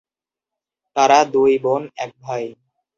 তাঁরা 0.95 1.19
দুই 1.33 1.53
বোন 1.63 1.81
এক 1.97 2.11
ভাই। 2.21 2.43